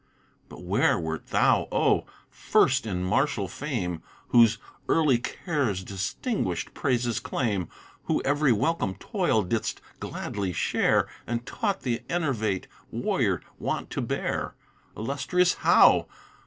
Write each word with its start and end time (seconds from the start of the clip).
But 0.49 0.63
where 0.63 0.97
wert 0.97 1.27
thou, 1.27 1.67
oh! 1.71 2.07
first 2.27 2.87
in 2.87 3.03
martial 3.03 3.47
fame, 3.47 4.01
Whose 4.29 4.57
early 4.89 5.19
cares 5.19 5.83
distinguish'd 5.83 6.73
praises 6.73 7.19
claim, 7.19 7.69
Who 8.05 8.19
ev'ry 8.25 8.51
welcome 8.51 8.95
toil 8.95 9.43
didst 9.43 9.79
gladly 9.99 10.53
share 10.53 11.07
And 11.27 11.45
taught 11.45 11.83
th' 11.83 12.01
enervate 12.09 12.65
warrior 12.89 13.43
want 13.59 13.91
to 13.91 14.01
bear? 14.01 14.55
Illustrious 14.97 15.53
Howe! 15.61 16.07